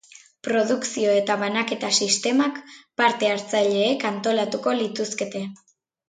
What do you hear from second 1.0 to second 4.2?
eta banaketa sistemak parte-hartzaileek